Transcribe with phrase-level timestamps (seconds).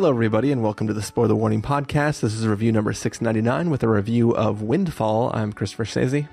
[0.00, 2.20] Hello, everybody, and welcome to the Spoiler Warning Podcast.
[2.20, 5.30] This is review number 699 with a review of Windfall.
[5.34, 6.26] I'm Christopher Schnese.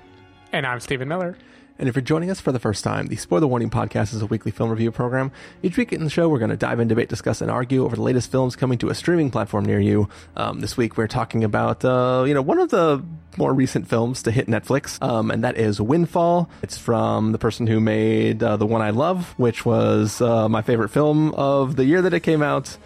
[0.52, 1.36] And I'm Stephen Miller.
[1.78, 4.26] And if you're joining us for the first time, the Spoiler Warning Podcast is a
[4.26, 5.30] weekly film review program.
[5.62, 7.94] Each week in the show, we're going to dive in, debate, discuss, and argue over
[7.94, 10.08] the latest films coming to a streaming platform near you.
[10.34, 13.04] Um, this week, we're talking about, uh, you know, one of the
[13.36, 16.48] more recent films to hit Netflix, um, and that is Windfall.
[16.62, 20.62] It's from the person who made uh, The One I Love, which was uh, my
[20.62, 22.78] favorite film of the year that it came out.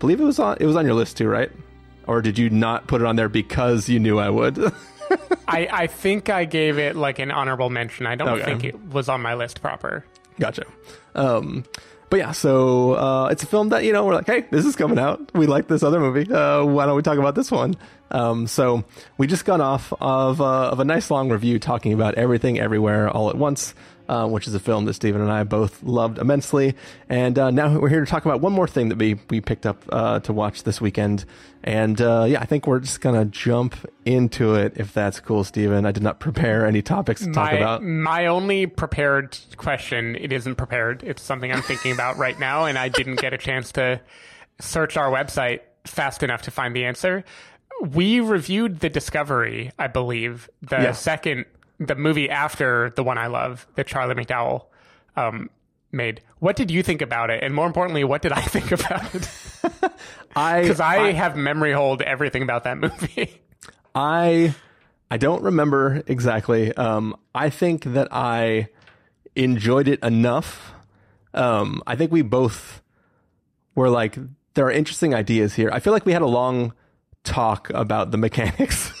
[0.00, 1.50] Believe it was on it was on your list too, right?
[2.06, 4.58] Or did you not put it on there because you knew I would?
[5.48, 8.06] I, I think I gave it like an honorable mention.
[8.06, 8.44] I don't Okay.
[8.44, 10.04] think it was on my list proper.
[10.38, 10.64] Gotcha.
[11.14, 11.64] Um,
[12.08, 14.74] but yeah, so uh, it's a film that you know we're like, hey, this is
[14.74, 15.30] coming out.
[15.34, 16.32] We like this other movie.
[16.32, 17.76] Uh, why don't we talk about this one?
[18.10, 18.84] Um, so
[19.18, 23.08] we just got off of uh, of a nice long review talking about everything, everywhere,
[23.08, 23.74] all at once.
[24.10, 26.74] Uh, which is a film that Stephen and I both loved immensely,
[27.08, 29.66] and uh, now we're here to talk about one more thing that we we picked
[29.66, 31.24] up uh, to watch this weekend,
[31.62, 35.86] and uh, yeah, I think we're just gonna jump into it if that's cool, Stephen.
[35.86, 37.84] I did not prepare any topics to talk my, about.
[37.84, 41.04] my only prepared question, it isn't prepared.
[41.04, 44.00] It's something I'm thinking about right now, and I didn't get a chance to
[44.60, 47.22] search our website fast enough to find the answer.
[47.80, 50.92] We reviewed The Discovery, I believe, the Yeah.
[50.92, 51.44] second,
[51.80, 54.66] the movie after the one I love that Charlie McDowell
[55.16, 55.50] um,
[55.90, 56.20] made.
[56.38, 57.42] What did you think about it?
[57.42, 59.28] And more importantly, what did I think about it?
[60.36, 63.40] I Because I, have memory hold everything about that movie.
[63.94, 64.54] I
[65.10, 66.72] I don't remember exactly.
[66.74, 68.68] Um, I think that I
[69.34, 70.72] enjoyed it enough.
[71.34, 72.80] Um, I think we both
[73.74, 74.16] were like,
[74.54, 75.70] there are interesting ideas here.
[75.72, 76.74] I feel like we had a long
[77.24, 78.92] talk about the mechanics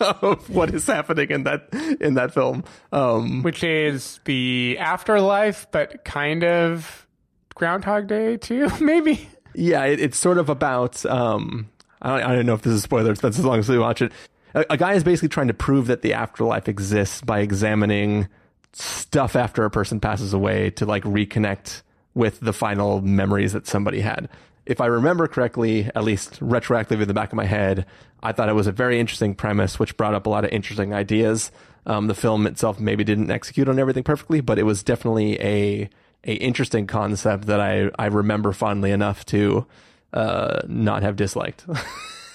[0.22, 1.68] of what is happening in that
[2.00, 2.64] in that film.
[2.92, 7.06] Um, which is the afterlife, but kind of
[7.54, 9.28] Groundhog Day too, maybe.
[9.54, 11.04] Yeah, it, it's sort of about.
[11.06, 11.68] Um,
[12.02, 14.00] I don't, I don't know if this is spoilers, but as long as we watch
[14.00, 14.12] it,
[14.54, 18.28] a, a guy is basically trying to prove that the afterlife exists by examining
[18.72, 21.82] stuff after a person passes away to like reconnect
[22.14, 24.28] with the final memories that somebody had.
[24.70, 27.86] If I remember correctly, at least retroactively in the back of my head,
[28.22, 30.94] I thought it was a very interesting premise, which brought up a lot of interesting
[30.94, 31.50] ideas.
[31.86, 35.90] Um, the film itself maybe didn't execute on everything perfectly, but it was definitely a
[36.22, 39.66] a interesting concept that I I remember fondly enough to
[40.12, 41.66] uh, not have disliked.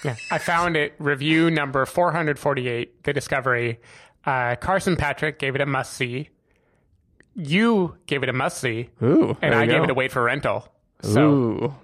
[0.04, 0.94] Yeah, I found it.
[0.98, 3.80] Review number 448, The Discovery.
[4.24, 6.28] Uh, Carson Patrick gave it a must see.
[7.34, 10.22] You gave it a must see, Ooh, and I you gave it a wait for
[10.22, 10.68] rental.
[11.02, 11.74] So Ooh.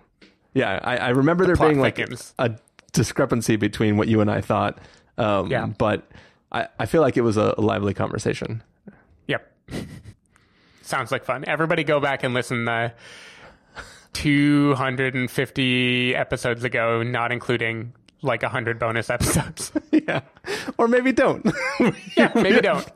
[0.55, 1.99] Yeah, I, I remember there plot being like
[2.39, 2.51] a
[2.93, 4.79] discrepancy between what you and I thought.
[5.19, 5.67] Um, Yeah.
[5.67, 6.11] But
[6.51, 8.63] I, I feel like it was a lively conversation.
[9.27, 9.53] Yep.
[10.83, 11.45] Sounds like fun.
[11.47, 12.91] Everybody go back and listen uh,
[14.13, 19.73] 250 episodes ago, not including like 100 bonus episodes.
[19.91, 20.21] yeah.
[20.79, 21.45] Or maybe don't.
[22.17, 22.87] yeah, maybe don't.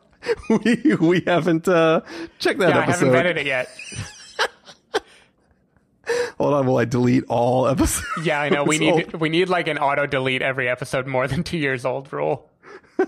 [0.51, 2.01] we, we haven't uh,
[2.39, 2.77] checked that out.
[2.77, 3.69] Yeah, I haven't vetted it yet.
[6.39, 8.07] Hold on, will I delete all episodes?
[8.25, 8.65] Yeah, I know.
[8.65, 12.13] We need we need like an auto delete every episode more than two years old
[12.13, 12.51] rule.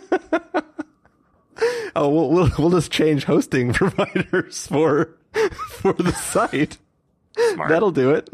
[1.96, 5.16] Oh, we'll, we'll we'll just change hosting providers for
[5.68, 6.78] for the site.
[7.54, 7.70] Smart.
[7.70, 8.30] That'll do it.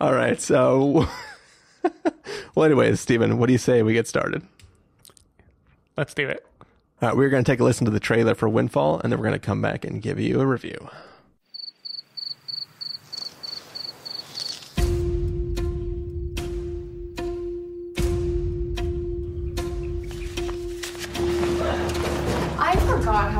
[0.00, 0.40] All right.
[0.40, 1.08] So,
[2.54, 4.42] well, anyways, Stephen, what do you say we get started?
[5.96, 6.46] Let's do it.
[7.00, 9.18] All right, we're going to take a listen to the trailer for Windfall, and then
[9.18, 10.88] we're going to come back and give you a review.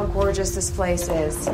[0.02, 1.48] How gorgeous this place is.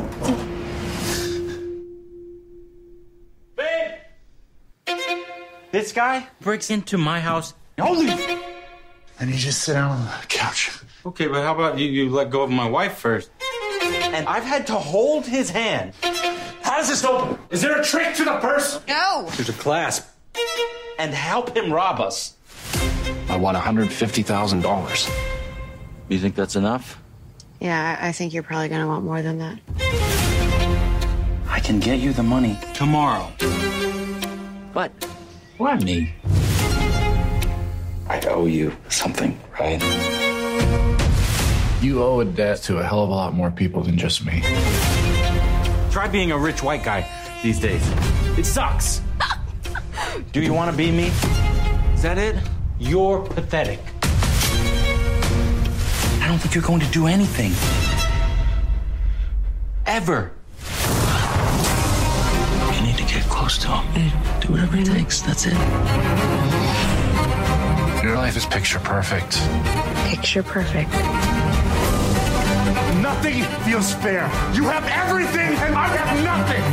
[5.71, 7.53] This guy breaks into my house.
[7.79, 8.09] Holy!
[9.19, 10.71] And you just sit down on the couch.
[11.05, 13.29] Okay, but how about you, you let go of my wife first?
[13.83, 15.93] And I've had to hold his hand.
[16.63, 17.37] How does this open?
[17.51, 18.81] Is there a trick to the purse?
[18.87, 19.27] No!
[19.35, 20.07] There's a clasp.
[20.97, 22.35] And help him rob us.
[23.29, 25.09] I want $150,000.
[26.09, 26.99] You think that's enough?
[27.59, 29.59] Yeah, I I think you're probably gonna want more than that.
[31.49, 33.25] I can get you the money tomorrow.
[34.73, 34.91] What?
[35.57, 35.83] What?
[35.83, 36.13] me?
[38.07, 39.81] I owe you something, right?
[41.81, 44.41] You owe a debt to a hell of a lot more people than just me.
[45.91, 47.05] Try being a rich white guy
[47.43, 47.81] these days.
[48.37, 49.01] It sucks.
[50.31, 51.07] Do you want to be me?
[51.93, 52.35] Is that it?
[52.79, 53.79] You're pathetic.
[56.29, 57.53] I don't think you're going to do anything.
[59.87, 60.31] Ever.
[62.75, 65.21] You need to get close to him and do whatever it takes.
[65.21, 65.53] That's it.
[68.03, 69.41] Your life is picture perfect.
[70.07, 70.91] Picture perfect.
[73.01, 74.29] Nothing feels fair.
[74.53, 76.63] You have everything, and I have nothing.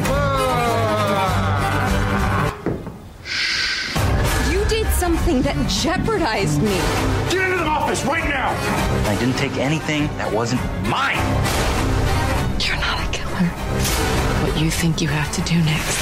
[4.52, 6.76] You did something that jeopardized me.
[7.30, 8.48] Get into the office right now.
[9.06, 11.20] I didn't take anything that wasn't mine.
[12.64, 13.48] You're not a killer.
[14.42, 15.98] What you think you have to do next.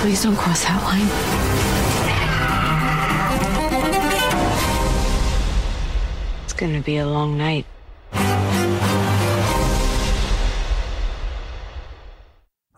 [0.00, 1.08] Please don't cross that line.
[6.44, 7.66] It's gonna be a long night.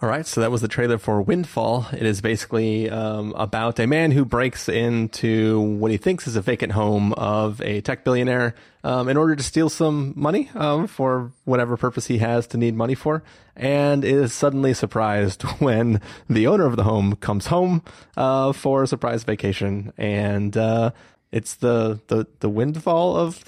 [0.03, 1.87] All right, so that was the trailer for Windfall.
[1.93, 6.41] It is basically um, about a man who breaks into what he thinks is a
[6.41, 11.31] vacant home of a tech billionaire um, in order to steal some money um, for
[11.45, 13.23] whatever purpose he has to need money for,
[13.55, 17.81] and is suddenly surprised when the owner of the home comes home
[18.17, 20.91] uh, for a surprise vacation, and uh,
[21.31, 23.45] it's the the the windfall of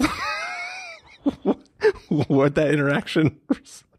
[2.07, 3.41] what that interaction.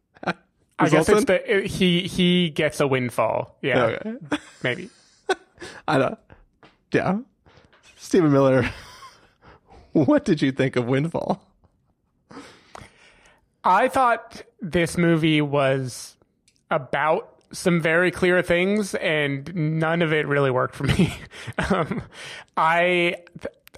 [0.78, 3.56] I guess it's the he he gets a windfall.
[3.62, 4.14] Yeah, Okay.
[4.62, 4.90] maybe.
[5.88, 6.18] I don't.
[6.92, 7.18] Yeah,
[7.96, 8.70] Stephen Miller.
[9.92, 11.40] What did you think of Windfall?
[13.64, 16.16] I thought this movie was
[16.70, 21.14] about some very clear things, and none of it really worked for me.
[21.70, 22.02] um,
[22.58, 23.16] I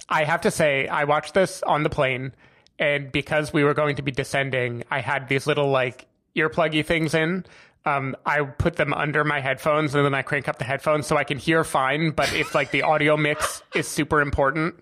[0.09, 2.33] I have to say, I watched this on the plane,
[2.77, 7.13] and because we were going to be descending, I had these little like earpluggy things
[7.13, 7.45] in.
[7.85, 11.15] Um, I put them under my headphones and then I crank up the headphones so
[11.17, 12.11] I can hear fine.
[12.11, 14.75] But if like the audio mix is super important,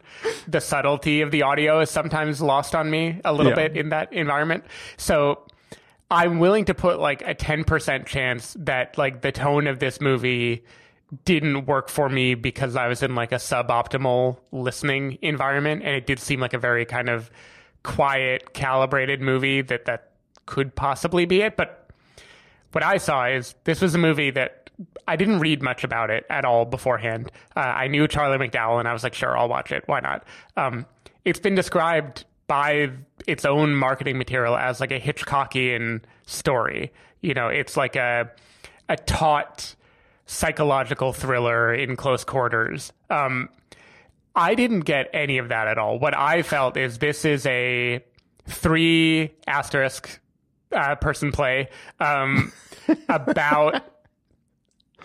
[0.48, 3.68] the subtlety of the audio is sometimes lost on me a little Yeah.
[3.68, 4.64] bit in that environment.
[4.98, 5.46] So
[6.10, 10.66] I'm willing to put like a 10% chance that like the tone of this movie
[11.24, 16.06] didn't work for me because I was in like a suboptimal listening environment and it
[16.08, 17.30] did seem like a very kind of
[17.84, 20.07] quiet, calibrated movie that that
[20.48, 21.92] could possibly be it, but
[22.72, 24.70] what I saw is this was a movie that
[25.08, 27.32] I didn't read much about it at all beforehand.
[27.56, 29.84] Uh, I knew Charlie McDowell, and I was like, sure, I'll watch it.
[29.88, 30.24] Why not?
[30.56, 30.86] Um,
[31.26, 32.92] it's been described by
[33.26, 36.92] its own marketing material as like a Hitchcockian story.
[37.22, 38.32] You know, it's like a
[38.90, 39.76] a taut
[40.26, 42.94] psychological thriller in close quarters.
[43.10, 43.50] Um,
[44.36, 46.00] I didn't get any of that at all.
[46.00, 48.04] What I felt is this is a
[48.46, 50.20] three asterisk
[50.72, 51.70] uh, person play
[52.00, 52.52] um,
[53.10, 53.84] about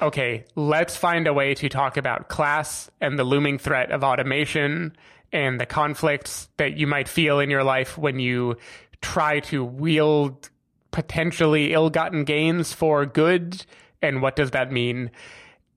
[0.01, 4.97] okay, let's find a way to talk about class and the looming threat of automation
[5.33, 8.57] and the conflicts that you might feel in your life when you
[9.01, 10.51] try to wield
[10.91, 13.65] potentially ill-gotten gains for good
[14.03, 15.11] and what does that mean?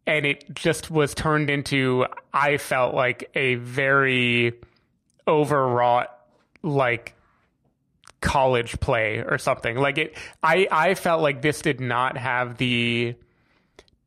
[0.08, 4.54] And it just was turned into i felt like a very
[5.28, 6.10] overwrought
[6.62, 7.15] like
[8.26, 13.16] college play or something like it i i felt like this did not have the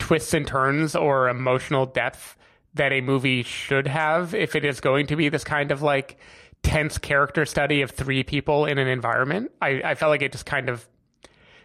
[0.01, 2.37] twists and turns or emotional depth
[2.75, 6.19] that a movie should have if it is going to be this kind of like
[6.63, 9.51] tense character study of three people in an environment.
[9.61, 10.89] I, I felt like it just kind of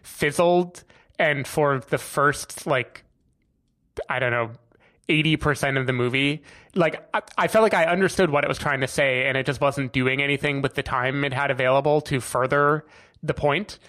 [0.02, 0.84] fizzled.
[1.20, 3.04] And for the first, like,
[4.10, 4.52] I don't know,
[5.10, 6.44] 80% of the movie,
[6.76, 9.46] like, I, I felt like I understood what it was trying to say and it
[9.46, 12.86] just wasn't doing anything with the time it had available to further
[13.22, 13.80] the point.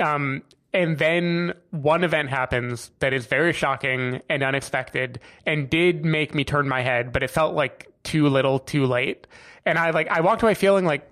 [0.00, 6.34] Um, and then one event happens that is very shocking and unexpected and did make
[6.34, 9.26] me turn my head, but it felt like too little, too late.
[9.64, 11.10] And I like I walked away feeling like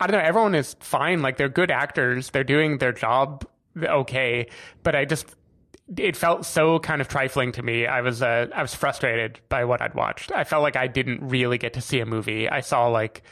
[0.00, 4.46] I don't know, everyone is fine, like they're good actors, they're doing their job okay,
[4.82, 5.26] but I just
[5.96, 7.86] it felt so kind of trifling to me.
[7.86, 10.32] I was uh, I was frustrated by what I'd watched.
[10.32, 12.48] I felt like I didn't really get to see a movie.
[12.48, 13.22] I saw like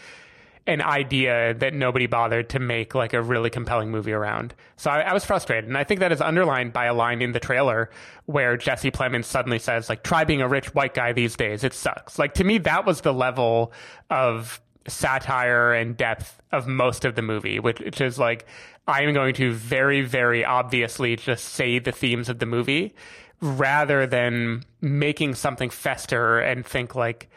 [0.67, 4.55] an idea that nobody bothered to make like a really compelling movie around.
[4.77, 7.33] So I, I was frustrated, and I think that is underlined by a line in
[7.33, 7.91] the trailer
[8.27, 11.65] where Jesse Plemons suddenly says, "Like, try being a rich white guy these days.
[11.65, 13.73] It sucks." Like to me, that was the level
[14.11, 18.47] of satire and depth of most of the movie, which, which is like
[18.87, 22.95] I am going to very, very obviously just say the themes of the movie
[23.41, 27.29] rather than making something fester and think like,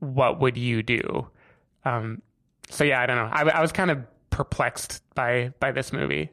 [0.00, 1.28] what would you do?
[1.84, 2.22] Um,
[2.70, 3.30] so yeah, I don't know.
[3.30, 6.30] I, I was kind of perplexed by by this movie.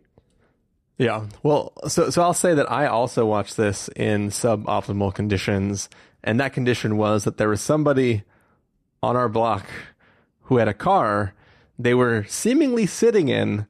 [0.98, 1.28] Yeah.
[1.44, 5.90] Well, so so I'll say that I also watched this in suboptimal conditions,
[6.24, 8.24] and that condition was that there was somebody
[9.04, 9.66] on our block
[10.44, 11.34] who had a car
[11.82, 13.66] they were seemingly sitting in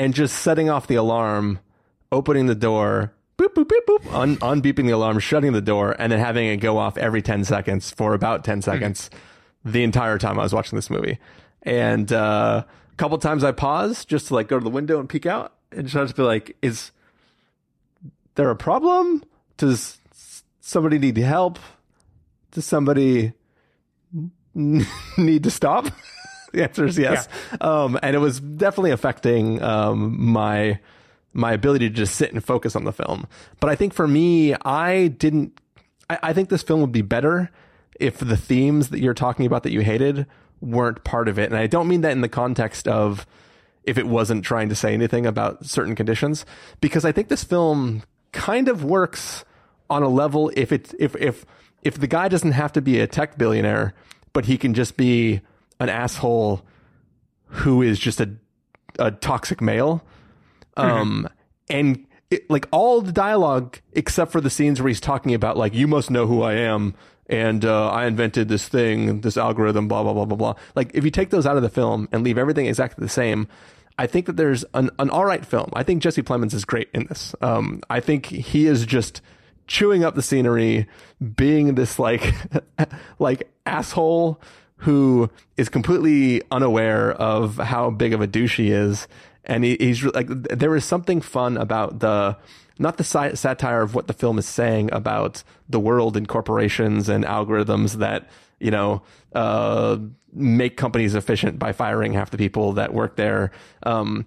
[0.00, 1.58] and just setting off the alarm,
[2.10, 6.10] opening the door, boop boop boop boop un unbeeping the alarm, shutting the door, and
[6.10, 9.10] then having it go off every ten seconds for about ten seconds
[9.62, 11.18] the entire time I was watching this movie.
[11.64, 15.06] And uh, a couple times I paused just to like go to the window and
[15.06, 16.92] peek out and just to be like, is
[18.36, 19.22] there a problem?
[19.58, 19.98] Does
[20.62, 21.58] somebody need help?
[22.52, 23.34] Does somebody
[24.54, 25.88] need to stop?
[26.52, 27.28] the answer is yes.
[27.60, 30.78] Um, and it was definitely affecting um, my
[31.32, 33.26] my ability to just sit and focus on the film.
[33.60, 35.60] But I think for me, I didn't.
[36.08, 37.50] I, I think this film would be better
[37.98, 40.26] if the themes that you're talking about that you hated
[40.60, 41.50] weren't part of it.
[41.50, 43.26] And I don't mean that in the context of
[43.84, 46.44] if it wasn't trying to say anything about certain conditions,
[46.80, 48.02] because I think this film
[48.32, 49.44] kind of works
[49.88, 51.44] on a level if it if if
[51.82, 53.94] if the guy doesn't have to be a tech billionaire,
[54.32, 55.40] but he can just be
[55.80, 56.62] an asshole
[57.46, 58.30] who is just a
[58.98, 60.02] a toxic male.
[60.76, 61.28] Um
[61.68, 65.74] and it, like all the dialogue except for the scenes where he's talking about like
[65.74, 66.94] you must know who I am
[67.30, 70.54] and uh, I invented this thing, this algorithm, blah blah blah blah blah.
[70.74, 73.46] Like if you take those out of the film and leave everything exactly the same,
[73.98, 75.70] I think that there's an an all right film.
[75.74, 77.34] I think Jesse Plemons is great in this.
[77.40, 79.22] Um, I think he is just
[79.68, 80.88] chewing up the scenery,
[81.36, 82.34] being this like
[83.20, 84.40] like asshole
[84.80, 89.06] who is completely unaware of how big of a douche he is.
[89.44, 92.36] And he, he's like, there is something fun about the,
[92.78, 97.08] not the sat- satire of what the film is saying about the world and corporations
[97.08, 99.02] and algorithms that, you know,
[99.34, 99.98] uh,
[100.32, 103.50] make companies efficient by firing half the people that work there.
[103.82, 104.26] Um,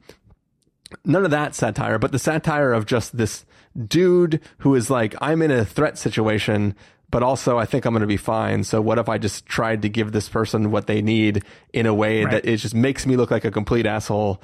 [1.06, 3.46] none of that satire, but the satire of just this
[3.88, 6.76] dude who is like, I'm in a threat situation,
[7.14, 8.64] but also I think I'm going to be fine.
[8.66, 11.94] So what if I just tried to give this person what they need in a
[11.94, 12.32] way Right.
[12.44, 14.42] that it just makes me look like a complete asshole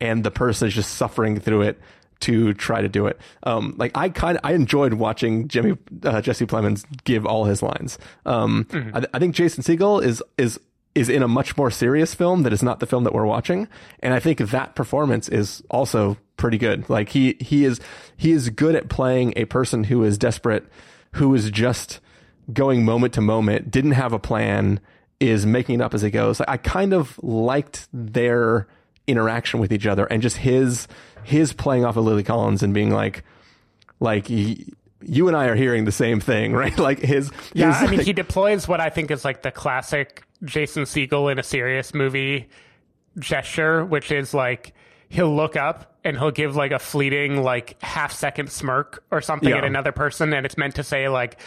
[0.00, 1.80] and the person is just suffering through it
[2.20, 3.18] to try to do it.
[3.42, 7.60] Um, like I kind of, I enjoyed watching Jimmy, uh, Jesse Plemons give all his
[7.60, 7.98] lines.
[8.24, 10.60] Um, I, I think Jason Segel is, is,
[10.94, 13.66] is in a much more serious film that is not the film that we're watching.
[13.98, 16.88] And I think that performance is also pretty good.
[16.88, 17.80] Like he, he is,
[18.16, 20.64] he is good at playing a person who is desperate,
[21.16, 21.98] who is just
[22.52, 24.80] going moment to moment, didn't have a plan,
[25.20, 26.40] is making it up as he goes.
[26.40, 28.66] I kind of liked their
[29.06, 30.88] interaction with each other and just his,
[31.24, 33.24] his playing off of Lily Collins and being like,
[34.00, 34.56] like, y-
[35.04, 36.76] you and I are hearing the same thing, right?
[36.78, 39.50] Like his, Yeah, his, I mean, like- he deploys what I think is like the
[39.52, 42.48] classic Jason Segel in a serious movie
[43.18, 44.74] gesture, which is like
[45.08, 49.50] he'll look up and he'll give like a fleeting, like half second smirk or something
[49.50, 49.58] Yeah.
[49.58, 51.38] at another person, and it's meant to say like,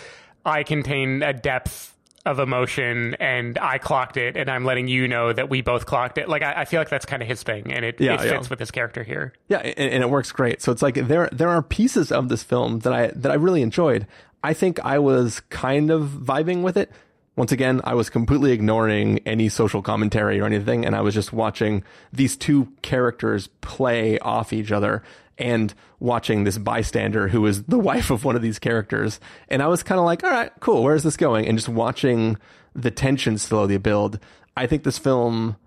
[0.45, 1.91] "I contain a depth."
[2.27, 6.17] Of emotion, and I clocked it, and I'm letting you know that we both clocked
[6.17, 6.27] it.
[6.27, 8.47] Like I, I feel like that's kind of his thing, and it, Yeah, it fits
[8.47, 8.49] yeah.
[8.49, 9.31] with his character here.
[9.47, 10.59] Yeah, and, and it works great.
[10.63, 13.61] So it's like there there are pieces of this film that I that I really
[13.61, 14.07] enjoyed.
[14.43, 16.91] I think I was kind of vibing with it.
[17.35, 21.31] Once again, I was completely ignoring any social commentary or anything, and I was just
[21.31, 25.03] watching these two characters play off each other
[25.37, 29.19] and watching this bystander who is the wife of one of these characters.
[29.49, 31.47] And I was kind of like, all right, cool, where's this going?
[31.47, 32.37] And just watching
[32.73, 34.19] the tension slowly build.
[34.57, 35.57] I think this film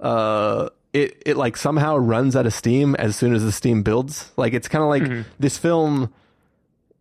[0.00, 4.32] uh it it like somehow runs out of steam as soon as the steam builds
[4.36, 6.12] like it's kind of like this film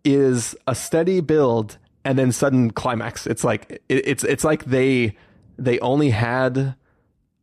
[0.03, 5.15] is a steady build and then sudden climax it's like it, it's it's like they
[5.57, 6.75] they only had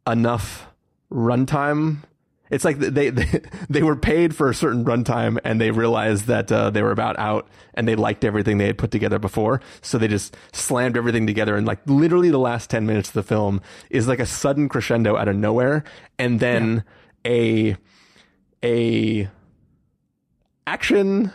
[0.07, 0.69] enough
[1.13, 1.99] runtime
[2.51, 6.51] it's like they, they they were paid for a certain runtime and they realized that
[6.51, 9.61] uh, they were about out and they liked everything they had put together before.
[9.83, 13.23] So they just slammed everything together and like literally the last 10 minutes of the
[13.23, 15.85] film is like a sudden crescendo out of nowhere
[16.19, 16.85] and then
[17.27, 17.77] a
[18.65, 19.29] a
[20.67, 21.33] action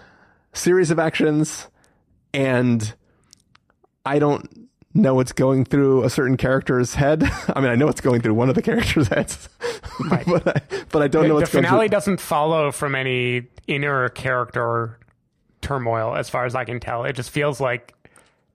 [0.53, 1.67] series of actions
[2.33, 2.93] and
[4.05, 4.62] I don't
[4.93, 7.23] know what's going through a certain character's head.
[7.55, 9.49] I mean, I know what's going through one of the characters' heads,
[10.09, 14.09] but I, but I don't know the what's going finale doesn't follow from any inner
[14.09, 14.99] character
[15.61, 17.05] turmoil as far as i can tell.
[17.05, 17.93] It just feels like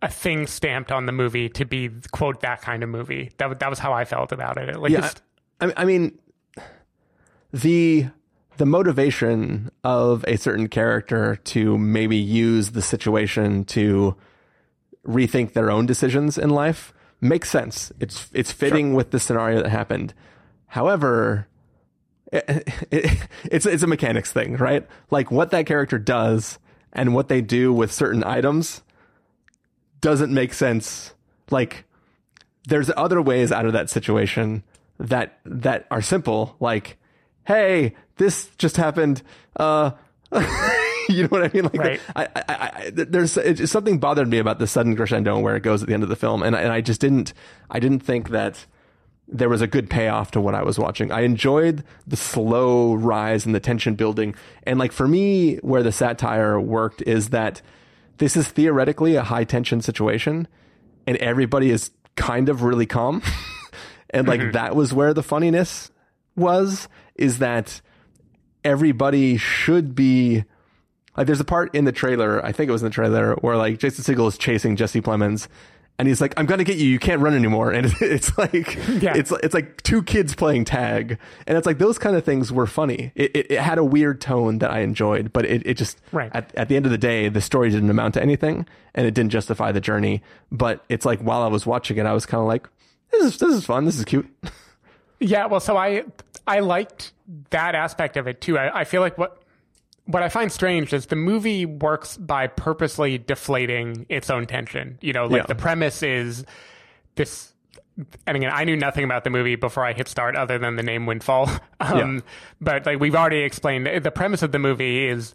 [0.02, 3.32] a thing stamped on the movie to be quote that kind of movie.
[3.38, 5.22] That, that was how i felt about it Yeah, just-
[5.60, 6.18] I, I mean,
[7.52, 8.06] the
[8.58, 14.16] the motivation of a certain character to maybe use the situation to
[15.08, 17.90] rethink their own decisions in life makes sense.
[17.98, 20.14] It's it's fitting with the scenario that happened.
[20.66, 21.48] However,
[22.32, 24.86] it, it, it's it's a mechanics thing, right?
[25.10, 26.58] Like what that character does
[26.92, 28.82] and what they do with certain items
[30.00, 31.14] doesn't make sense.
[31.50, 31.84] Like
[32.68, 34.62] there's other ways out of that situation
[34.98, 36.98] that that are simple like
[37.46, 39.22] hey this just happened
[39.56, 39.92] uh
[41.14, 41.64] you know what I mean?
[41.64, 42.00] Like, Right.
[42.14, 45.62] I, I, I, there's it's, something bothered me about the sudden crescendo and where it
[45.62, 47.32] goes at the end of the film, and I- and I just didn't,
[47.70, 48.66] I didn't think that
[49.26, 51.12] there was a good payoff to what I was watching.
[51.12, 54.34] I enjoyed the slow rise and the tension building,
[54.64, 57.62] and like for me, where the satire worked is that
[58.18, 60.48] this is theoretically a high tension situation,
[61.06, 63.22] and everybody is kind of really calm,
[64.10, 64.50] and like mm-hmm.
[64.52, 65.90] that was where the funniness
[66.36, 66.88] was.
[67.14, 67.80] Is that
[68.64, 70.44] everybody should be
[71.18, 73.56] like there's a part in the trailer, I think it was in the trailer, where
[73.56, 75.48] like Jason Segel is chasing Jesse Plemons
[75.98, 77.72] and he's like, I'm gonna get you, you can't run anymore.
[77.78, 79.14] And it's like Yeah.
[79.16, 81.18] it's it's like two kids playing tag.
[81.46, 83.10] And it's like those kind of things were funny.
[83.16, 86.30] It it, it had a weird tone that I enjoyed, but it, it just Right.
[86.34, 89.12] at, at the end of the day, the story didn't amount to anything and it
[89.12, 90.22] didn't justify the journey.
[90.52, 92.68] But it's like while I was watching it, I was kinda like,
[93.10, 94.28] This is this is fun, this is cute.
[95.20, 96.04] Yeah, well, so I
[96.46, 97.10] I liked
[97.50, 98.56] that aspect of it too.
[98.56, 99.42] I, I feel like what
[100.08, 104.98] what I find strange is the movie works by purposely deflating its own tension.
[105.00, 105.46] You know, like Yeah.
[105.46, 106.44] the premise is
[107.14, 107.52] this.
[108.26, 110.82] And again, I knew nothing about the movie before I hit start, other than the
[110.82, 111.50] name Windfall.
[111.80, 112.20] Um, Yeah.
[112.60, 115.34] But like we've already explained, the premise of the movie is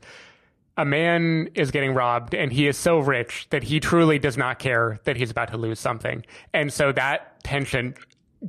[0.75, 4.57] a man is getting robbed and he is so rich that he truly does not
[4.59, 6.25] care that he's about to lose something.
[6.51, 7.93] And so that tension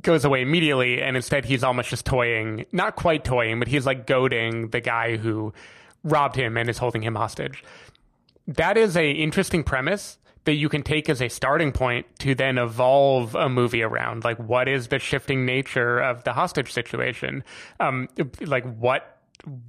[0.01, 4.07] goes away immediately and instead he's almost just toying, not quite toying, but he's like
[4.07, 5.53] goading the guy who
[6.05, 7.61] robbed him and is holding him hostage.
[8.47, 12.57] That is a interesting premise that you can take as a starting point to then
[12.57, 14.23] evolve a movie around.
[14.23, 17.43] Like, what is the shifting nature of the hostage situation?
[17.79, 18.07] Um,
[18.41, 19.11] like, what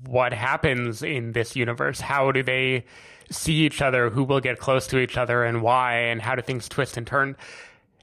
[0.05, 2.01] what happens in this universe?
[2.01, 2.85] How do they
[3.31, 4.11] see each other?
[4.11, 5.95] Who will get close to each other, and why?
[5.95, 7.37] And how do things twist and turn?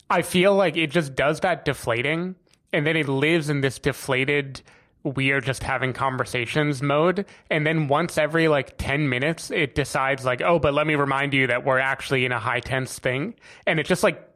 [0.10, 2.36] I feel like it just does that deflating,
[2.74, 4.62] and then it lives in this deflated.
[5.04, 7.26] We are just having conversations mode.
[7.50, 11.34] And then once every like 10 minutes, it decides, like, oh, but let me remind
[11.34, 13.36] you that we're actually in a high tense thing.
[13.68, 14.30] And it just like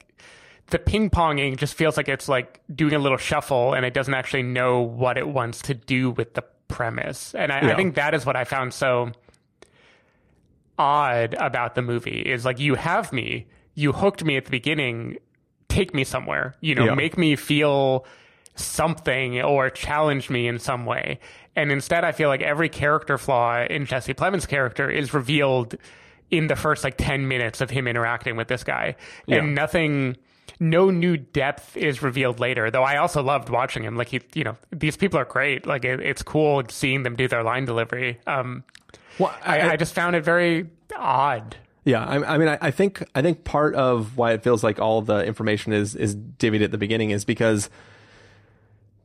[0.70, 4.14] the ping ponging just feels like it's like doing a little shuffle and it doesn't
[4.14, 7.34] actually know what it wants to do with the premise.
[7.34, 9.12] And I, I think that is what I found so
[10.78, 15.18] odd about the movie is like you have me, you hooked me at the beginning,
[15.70, 16.96] take me somewhere, you know, Yeah.
[16.96, 18.06] make me feel
[18.58, 21.20] something or challenge me in some way.
[21.56, 25.76] And instead I feel like every character flaw in Jesse Plemons' character is revealed
[26.30, 28.96] in the first like 10 minutes of him interacting with this guy.
[29.26, 29.38] Yeah.
[29.38, 30.18] And nothing
[30.60, 32.72] no new depth is revealed later.
[32.72, 33.96] Though I also loved watching him.
[33.96, 35.66] Like he, you know, these people are great.
[35.66, 38.20] Like it, it's cool seeing them do their line delivery.
[38.28, 38.64] Um,
[39.20, 41.56] Well, I, I just found it very odd.
[41.86, 44.78] Yeah, I, I mean, I, I think I think part of why it feels like
[44.78, 47.70] all the information is is divvied at the beginning is because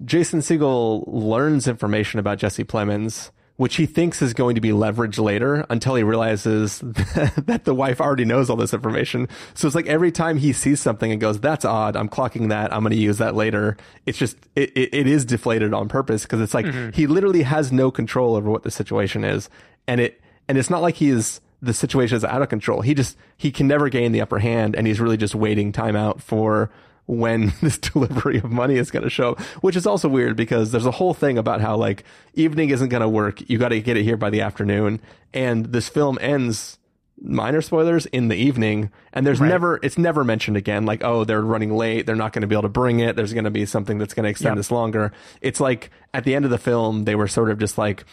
[0.05, 5.23] Jason Segel learns information about Jesse Plemons, which he thinks is going to be leveraged
[5.23, 9.29] later, until he realizes that the wife already knows all this information.
[9.55, 11.97] So it's like every time he sees something and goes, "That's odd.
[11.97, 12.73] I'm clocking that.
[12.73, 16.23] I'm going to use that later." It's just it, it, it is deflated on purpose
[16.23, 16.91] because it's like mm-hmm.
[16.91, 19.49] he literally has no control over what the situation is,
[19.87, 22.81] and it and it's not like he is the situation is out of control.
[22.81, 25.95] He just he can never gain the upper hand, and he's really just waiting time
[25.95, 26.71] out for
[27.07, 29.41] when this delivery of money is going to show up.
[29.61, 33.03] Which is also weird because there's a whole thing about how like evening isn't going
[33.03, 33.49] to work.
[33.49, 35.01] You got to get it here by the afternoon,
[35.33, 36.79] and this film ends.
[37.25, 40.87] Minor spoilers in the evening, and there's never it's never mentioned again.
[40.87, 43.15] Like, oh, they're running late, they're not going to be able to bring it.
[43.15, 44.57] There's going to be something that's going to extend Yep.
[44.57, 45.13] this longer.
[45.41, 48.05] It's like at the end of the film, they were sort of just like,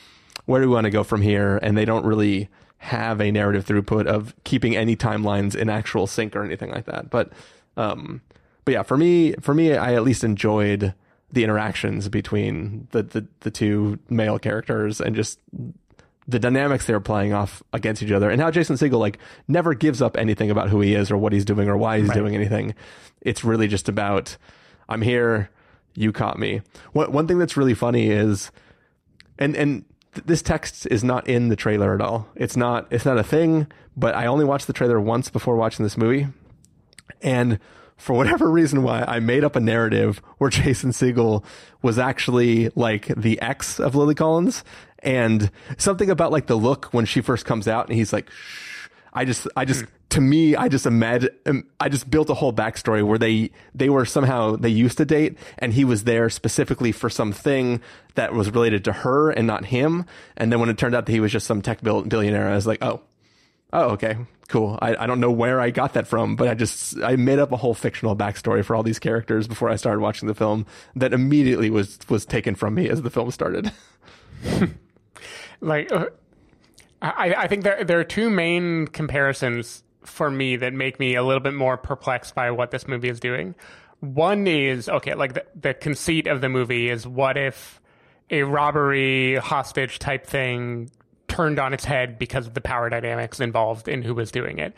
[0.46, 1.58] where do we want to go from here?
[1.64, 6.36] And they don't really have a narrative throughput of keeping any timelines in actual sync
[6.36, 7.10] or anything like that.
[7.10, 7.32] But,
[7.78, 8.22] um,
[8.70, 10.94] but yeah, for me, for me, I at least enjoyed
[11.32, 15.40] the interactions between the, the, the two male characters and just
[16.28, 19.74] the dynamics they were playing off against each other and how Jason Segel like never
[19.74, 22.36] gives up anything about who he is or what he's doing or why he's doing
[22.36, 22.76] anything.
[23.22, 24.38] It's really just about
[24.88, 25.50] I'm here,
[25.96, 26.62] you caught me.
[26.92, 28.52] One one thing that's really funny is
[29.40, 32.28] and and th- this text is not in the trailer at all.
[32.36, 33.66] It's not it's not a thing,
[33.98, 36.28] but I only watched the trailer once before watching this movie.
[37.24, 37.60] And
[38.00, 41.44] for whatever reason why I made up a narrative where Jason Segel
[41.82, 44.64] was actually like the ex of Lily Collins.
[45.02, 48.88] And something about like the look when she first comes out and he's like shh.
[49.14, 52.54] I just I just to me I just imagine um, I just built a whole
[52.54, 56.92] backstory where they they were somehow they used to date and he was there specifically
[56.92, 57.82] for something
[58.16, 60.06] that was related to her and not him.
[60.38, 62.68] And then when it turned out that he was just some tech billionaire I was
[62.68, 63.02] like oh.
[63.72, 64.18] Oh, okay,
[64.50, 64.78] cool.
[64.82, 67.54] I, I don't know where I got that from, but I just I made up
[67.54, 71.14] a whole fictional backstory for all these characters before I started watching the film that
[71.14, 73.72] immediately was was taken from me as the film started.
[75.62, 76.06] Like, uh,
[77.02, 81.24] I, I think there there are two main comparisons for me that make me a
[81.24, 83.56] little bit more perplexed by what this movie is doing.
[84.00, 87.82] One is okay, like the, the conceit of the movie is what if
[88.30, 90.90] a robbery hostage type thing
[91.30, 94.74] turned on its head because of the power dynamics involved in who was doing it.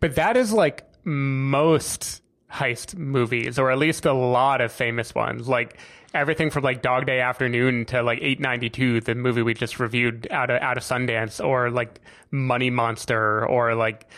[0.00, 5.48] But that is like most heist movies, or at least a lot of famous ones.
[5.48, 5.78] Like
[6.14, 10.50] everything from like Dog Day Afternoon to like 892, the movie we just reviewed out
[10.50, 14.08] of out of Sundance, or like Money Monster, or like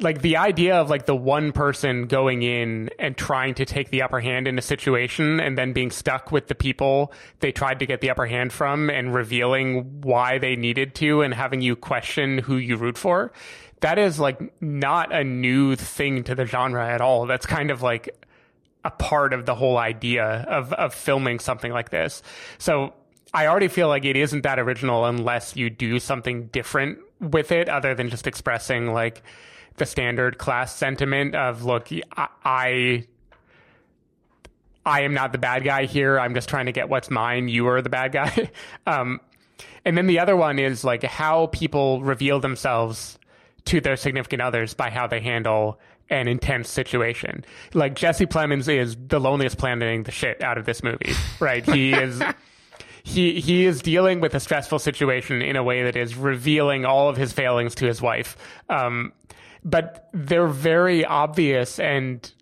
[0.00, 4.02] like the idea of like the one person going in and trying to take the
[4.02, 7.86] upper hand in a situation and then being stuck with the people they tried to
[7.86, 12.38] get the upper hand from and revealing why they needed to and having you question
[12.38, 13.32] who you root for
[13.84, 17.26] that is like not a new thing to the genre at all.
[17.26, 18.08] That's kind of like
[18.82, 22.22] a part of the whole idea of of filming something like this.
[22.56, 22.94] So
[23.34, 27.68] I already feel like it isn't that original unless you do something different with it
[27.68, 29.22] other than just expressing like
[29.76, 33.06] the standard class sentiment of look I
[34.86, 36.18] I am not the bad guy here.
[36.18, 37.48] I'm just trying to get what's mine.
[37.48, 38.50] You are the bad guy.
[38.86, 39.20] um,
[39.84, 43.18] and then the other one is like how people reveal themselves
[43.66, 47.44] to their significant others by how they handle an intense situation.
[47.72, 51.64] Like Jesse Plemons is the loneliest planning the shit out of this movie, right?
[51.64, 52.22] He is
[53.02, 57.08] he he is dealing with a stressful situation in a way that is revealing all
[57.08, 58.36] of his failings to his wife.
[58.68, 59.12] Um,
[59.64, 62.32] but they're very obvious and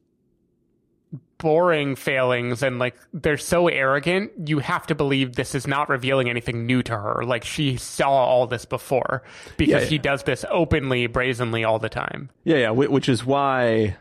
[1.38, 6.30] boring failings and like they're so arrogant you have to believe this is not revealing
[6.30, 9.24] anything new to her like she saw all this before
[9.56, 9.84] because Yeah, yeah.
[9.86, 13.96] he does this openly brazenly all the time Yeah, yeah, which is why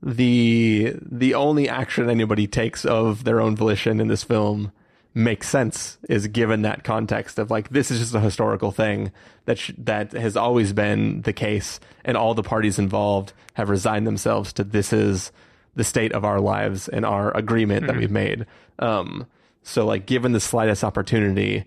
[0.00, 4.70] the the only action anybody takes of their own volition in this film
[5.16, 9.10] makes sense is given that context of like this is just a historical thing
[9.46, 14.06] that sh- that has always been the case and all the parties involved have resigned
[14.06, 15.32] themselves to this is
[15.74, 18.44] the state of our lives and our agreement that we've made.
[18.78, 19.26] Um
[19.62, 21.64] so like given the slightest opportunity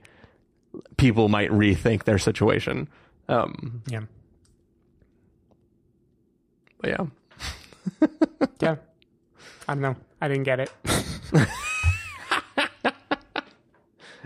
[0.98, 2.88] people might rethink their situation.
[3.28, 4.02] Um yeah.
[6.80, 7.06] but yeah.
[8.62, 8.76] Yeah.
[9.68, 9.96] I don't know.
[10.22, 10.72] I didn't get it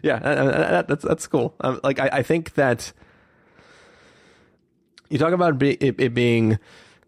[0.03, 1.55] yeah, uh, uh, that, that's that's cool.
[1.61, 2.93] Um, like I, I think that
[5.09, 6.59] you talk about be, it, it being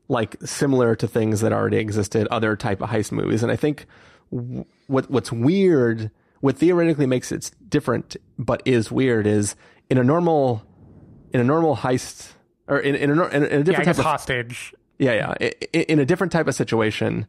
[0.08, 3.86] like similar to things that already existed, other type of heist movies, and I think
[4.32, 9.56] w- what what's weird, what theoretically makes it different, but is weird, is
[9.90, 10.64] in a normal
[11.34, 12.32] in a normal heist
[12.68, 15.12] or in in a, in a in a yeah different guess type of hostage yeah,
[15.14, 15.34] yeah.
[15.42, 17.28] I- I- In a different type of situation,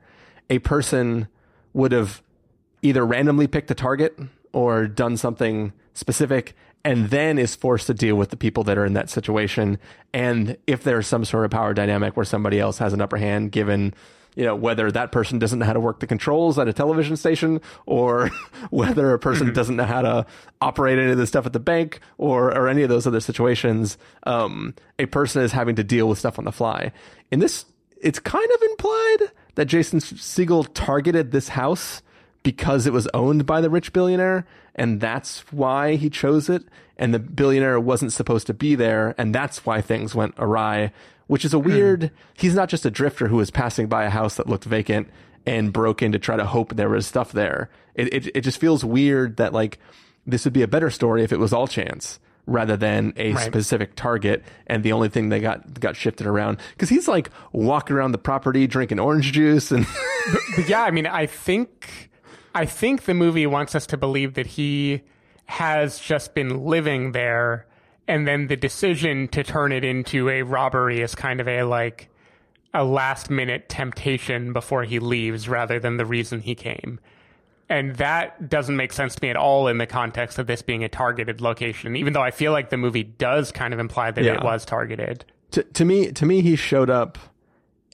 [0.49, 1.27] a person
[1.73, 2.23] would have
[2.83, 4.17] either randomly picked a target
[4.57, 8.87] or done something specific and then is forced to deal with the people that are
[8.87, 9.79] in that situation.
[10.15, 13.53] And if there's some sort of power dynamic where somebody else has an upper hand,
[13.53, 13.93] given,
[14.35, 17.19] you know, whether that person doesn't know how to work the controls at a television
[17.19, 18.29] station or
[18.71, 20.25] whether a person doesn't know how to
[20.63, 23.99] operate any of the stuff at the bank or, or any of those other situations,
[24.23, 26.93] um, a person is having to deal with stuff on the fly.
[27.31, 27.67] In this,
[28.01, 29.19] it's kind of implied
[29.57, 32.01] that Jason Segel targeted this house
[32.47, 36.63] because it was owned by the rich billionaire and that's why he chose it
[36.97, 40.93] and the billionaire wasn't supposed to be there and that's why things went awry
[41.27, 41.67] which is a hmm.
[41.67, 45.09] weird he's not just a drifter who was passing by a house that looked vacant
[45.47, 47.71] and broke in to try to hope there was stuff there.
[47.95, 49.79] It, it, it just feels weird that like
[50.27, 53.47] this would be a better story if it was all chance rather than a Right.
[53.47, 56.59] specific target and the only thing they got got shifted around.
[56.73, 59.87] Because he's like walking around the property drinking orange juice and
[60.57, 62.11] But yeah, I mean, I think
[62.57, 65.03] I think the movie wants us to believe that he
[65.47, 67.67] has just been living there,
[68.09, 72.09] and then the decision to turn it into a robbery is kind of a like
[72.75, 76.99] a last minute temptation before he leaves, rather than the reason he came.
[77.69, 80.85] And that doesn't make sense to me at all in the context of this being
[80.85, 84.23] a targeted location, even though I feel like the movie does kind of imply that
[84.25, 84.35] Yeah.
[84.35, 85.25] it was targeted.
[85.53, 87.19] to, to me to me he showed up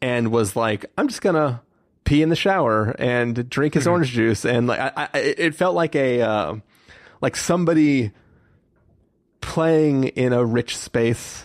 [0.01, 1.61] and was like i'm just gonna
[2.05, 4.45] pee in the shower and drink his orange juice.
[4.45, 6.57] And like I, I it felt like a uh,
[7.21, 8.13] like somebody
[9.41, 11.45] playing in a rich space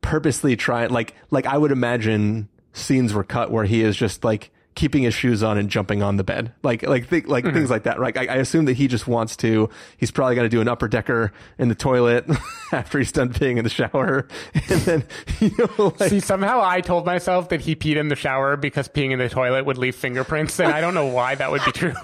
[0.00, 4.50] purposely trying like like i would imagine scenes were cut where he is just like
[4.78, 7.52] keeping his shoes on and jumping on the bed like like th- like mm-hmm.
[7.52, 10.44] things like that right I, I assume that he just wants to he's probably going
[10.44, 12.24] to do an upper decker in the toilet
[12.72, 15.04] after he's done peeing in the shower and then
[15.40, 18.86] you know like See, somehow I told myself that he peed in the shower because
[18.86, 21.72] peeing in the toilet would leave fingerprints, and I don't know why that would be
[21.72, 21.94] true.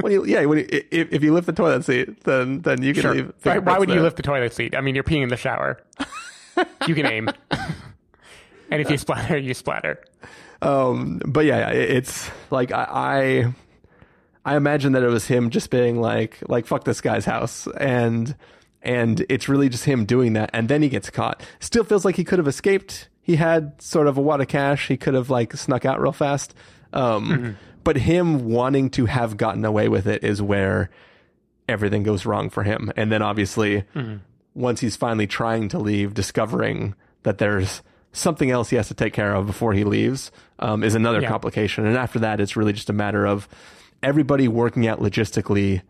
[0.00, 2.94] when you yeah when you, if, if you lift the toilet seat then then you
[2.94, 4.74] can leave Right, Why fingerprints would you lift the toilet seat?
[4.74, 5.80] I mean, you're peeing in the shower.
[6.88, 7.30] you can aim.
[8.70, 10.02] and if you splatter, you splatter.
[10.64, 13.54] Um, but yeah, it's like I, I
[14.44, 18.34] I imagine that it was him just being like like fuck this guy's house and
[18.82, 21.42] and it's really just him doing that and then he gets caught.
[21.60, 23.08] Still feels like he could have escaped.
[23.22, 24.88] He had sort of a wad of cash.
[24.88, 26.54] He could have like snuck out real fast.
[26.92, 30.90] Um, but him wanting to have gotten away with it is where
[31.68, 32.92] everything goes wrong for him.
[32.96, 33.84] And then obviously
[34.54, 39.12] once he's finally trying to leave, discovering that there's something else he has to take
[39.12, 41.28] care of before he leaves um, is another Yeah.
[41.28, 41.86] complication.
[41.86, 43.48] And after that, it's really just a matter of
[44.02, 45.82] everybody working out logistically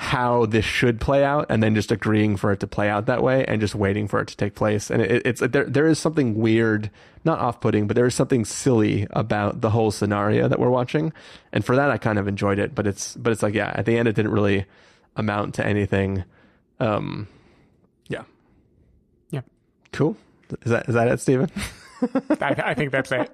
[0.00, 3.20] how this should play out and then just agreeing for it to play out that
[3.20, 5.98] way and just waiting for it to take place and it, it's there there is
[5.98, 6.88] something weird
[7.24, 11.12] not off-putting but there is something silly about the whole scenario that we're watching
[11.52, 13.86] and for that I kind of enjoyed it but it's but it's like yeah at
[13.86, 14.66] the end it didn't really
[15.16, 16.22] amount to anything
[16.78, 17.26] um
[18.06, 18.22] yeah
[19.30, 19.40] Yeah.
[19.92, 20.16] cool
[20.64, 21.50] is that is that it Stephen?
[22.40, 23.30] I, I think that's it.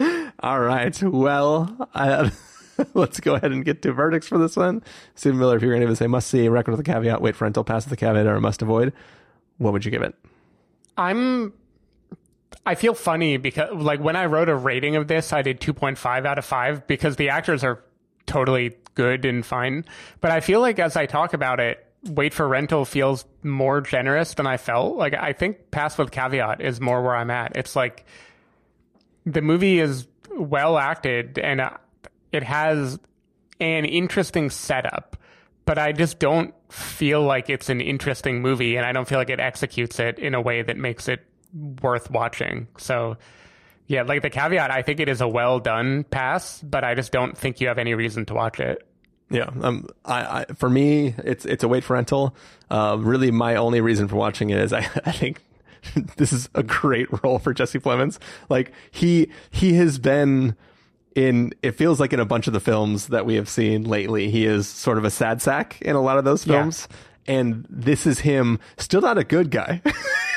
[0.40, 1.02] All right.
[1.02, 2.30] Well, uh,
[2.94, 4.82] let's go ahead and get to verdicts for this one.
[5.14, 7.44] Stephen Miller, if you're going to say must see, record with a caveat, wait for
[7.44, 8.92] rental, pass with a caveat, or must avoid,
[9.58, 10.14] what would you give it?
[10.96, 11.52] I'm.
[12.66, 16.26] I feel funny because, like, when I wrote a rating of this, I did 2.5
[16.26, 17.82] out of 5 because the actors are
[18.26, 19.84] totally good and fine.
[20.20, 24.34] But I feel like as I talk about it, Wait for Rental feels more generous
[24.34, 24.96] than I felt.
[24.96, 27.56] Like, I think Pass with Caveat is more where I'm at.
[27.56, 28.06] It's like
[29.26, 31.70] the movie is well acted and uh,
[32.32, 32.98] it has
[33.60, 35.16] an interesting setup,
[35.64, 39.30] but I just don't feel like it's an interesting movie and I don't feel like
[39.30, 41.20] it executes it in a way that makes it
[41.82, 42.68] worth watching.
[42.78, 43.16] So,
[43.86, 47.12] yeah, like the caveat, I think it is a well done pass, but I just
[47.12, 48.86] don't think you have any reason to watch it.
[49.30, 52.34] Yeah, um, I, I for me, it's it's a wait for rental.
[52.68, 55.40] Uh, really, my only reason for watching it is I, I think
[56.16, 58.18] this is a great role for Jesse Plemons.
[58.48, 60.56] Like he he has been
[61.14, 64.30] in it feels like in a bunch of the films that we have seen lately,
[64.30, 66.88] he is sort of a sad sack in a lot of those films.
[66.90, 66.96] Yeah.
[67.26, 69.82] And this is him still not a good guy.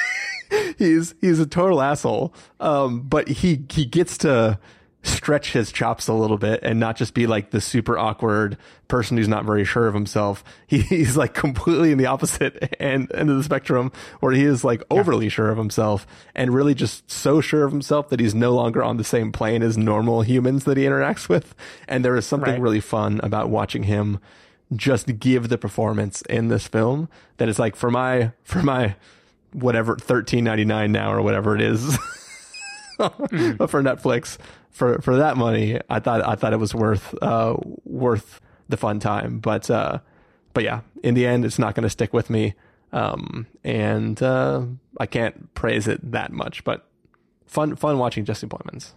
[0.77, 2.33] he's he's a total asshole.
[2.59, 4.59] Um, but he he gets to
[5.03, 9.17] stretch his chops a little bit and not just be like the super awkward person
[9.17, 10.43] who's not very sure of himself.
[10.65, 14.63] He, he's like completely in the opposite end, end of the spectrum where he is
[14.63, 18.53] like overly sure of himself and really just so sure of himself that he's no
[18.53, 21.53] longer on the same plane as normal humans that he interacts with.
[21.87, 22.61] And there is something Right.
[22.61, 24.19] really fun about watching him
[24.73, 28.95] just give the performance in this film that is like for my, for my,
[29.51, 31.97] whatever, thirteen ninety nine now or whatever it is.
[32.97, 33.69] but mm.
[33.69, 34.37] for Netflix,
[34.73, 37.55] for for that money, I thought I thought it was worth uh
[37.85, 39.39] worth the fun time.
[39.39, 39.99] But uh
[40.53, 42.55] but yeah, in the end, it's not going to stick with me.
[42.91, 44.65] Um and uh
[44.99, 46.85] I can't praise it that much, but
[47.45, 48.91] fun fun watching Jesse Plemons.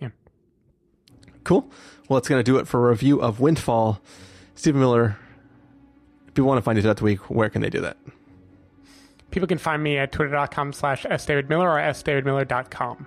[0.00, 0.10] Yeah.
[1.42, 1.68] Cool.
[2.08, 4.00] Well, that's going to do it for a review of Windfall.
[4.54, 5.16] Stephen Miller.
[6.28, 7.96] If you want to find you throughout the week, where can they do that?
[9.30, 13.06] People can find me at twitter.com slash sdavidmiller or sdavidmiller.com.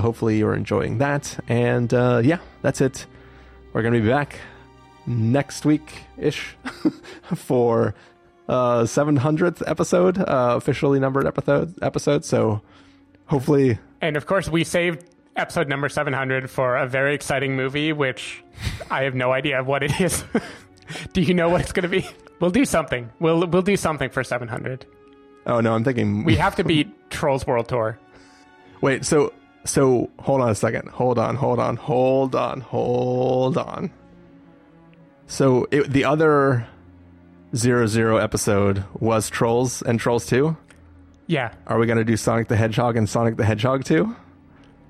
[0.00, 1.38] hopefully you're enjoying that.
[1.48, 3.06] And uh, yeah, that's it.
[3.72, 4.40] We're going to be back
[5.06, 6.56] next week ish
[7.34, 7.94] for
[8.48, 12.24] uh 700th episode, uh, officially numbered episode episode.
[12.24, 12.62] So
[13.26, 15.04] hopefully And of course, we saved
[15.36, 18.42] episode number 700 for a very exciting movie, which
[18.90, 20.24] I have no idea what it is.
[21.12, 22.08] do you know what it's going to be?
[22.40, 23.10] We'll do something.
[23.20, 24.86] We'll we'll do something for 700.
[25.46, 27.98] Oh no, I'm thinking We have to beat Trolls World Tour.
[28.80, 29.32] Wait, so
[29.64, 30.88] so hold on a second.
[30.90, 33.90] Hold on, hold on, hold on, hold on.
[35.26, 36.66] So it, the other
[37.54, 40.56] zero zero episode was Trolls and Trolls Two.
[41.26, 41.52] Yeah.
[41.66, 44.16] Are we going to do Sonic the Hedgehog and Sonic the Hedgehog 2?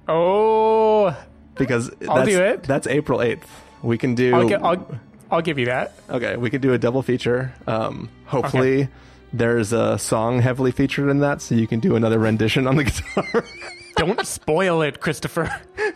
[0.07, 1.17] Oh,
[1.57, 2.63] Because I'll that's, do it.
[2.63, 3.43] That's April 8th.
[3.83, 4.99] We can do I'll, gi- I'll,
[5.33, 5.95] I'll give you that.
[6.09, 7.53] Okay, we could do a double feature.
[7.67, 8.89] Um, hopefully
[9.33, 12.85] there's a song heavily featured in that so you can do another rendition on the
[12.85, 13.45] guitar.
[13.99, 15.51] Don't spoil it, Christopher.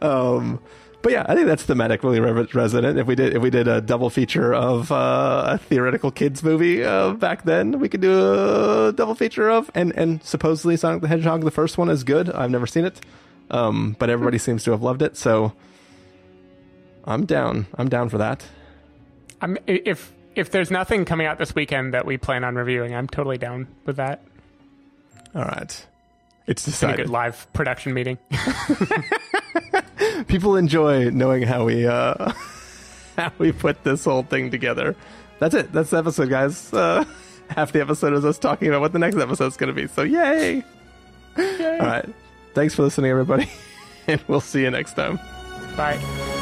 [0.00, 0.60] Um,
[1.02, 2.98] but yeah, I think that's thematically re- resonant.
[2.98, 6.84] If we did if we did a double feature of uh, a theoretical kids movie
[6.84, 11.08] uh, back then, we could do a double feature of and and supposedly Sonic the
[11.08, 12.30] Hedgehog the first one is good.
[12.30, 13.00] I've never seen it,
[13.50, 15.16] um, but everybody seems to have loved it.
[15.16, 15.52] So
[17.04, 17.66] I'm down.
[17.76, 18.44] I'm down for that.
[19.40, 23.06] I'm, if if there's nothing coming out this weekend that we plan on reviewing, I'm
[23.06, 24.24] totally down with that.
[25.34, 25.86] All right,
[26.48, 26.96] it's It's a decided.
[27.06, 28.18] good live production meeting.
[30.26, 32.32] People enjoy knowing how we uh,
[33.16, 34.96] how we put this whole thing together.
[35.38, 35.72] That's it.
[35.72, 36.72] That's the episode, guys.
[36.72, 37.04] Uh,
[37.50, 39.86] half the episode is us talking about what the next episode is going to be.
[39.86, 40.64] So yay!
[41.36, 41.44] All
[41.78, 42.08] right.
[42.54, 43.48] Thanks for listening, everybody,
[44.08, 45.18] and we'll see you next time.
[45.76, 46.36] Bye.